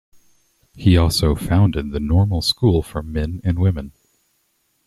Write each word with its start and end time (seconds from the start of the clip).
He 0.73 0.97
also 0.97 1.35
founded 1.35 1.91
the 1.91 1.99
Normal 1.99 2.41
School 2.41 2.81
for 2.81 3.03
Men 3.03 3.39
and 3.43 3.59
Women. 3.59 3.91